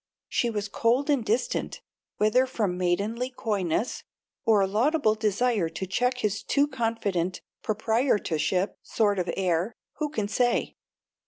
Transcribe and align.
She 0.27 0.49
was 0.49 0.67
cold 0.67 1.11
and 1.11 1.23
distant, 1.23 1.79
whether 2.17 2.47
from 2.47 2.75
maidenly 2.75 3.29
coyness 3.29 4.03
or 4.43 4.59
a 4.61 4.65
laudable 4.65 5.13
desire 5.13 5.69
to 5.69 5.85
check 5.85 6.17
his 6.17 6.41
too 6.41 6.67
confident, 6.67 7.41
proprietorship 7.61 8.79
sort 8.81 9.19
of 9.19 9.29
air, 9.37 9.75
who 9.97 10.09
can 10.09 10.27
say? 10.27 10.75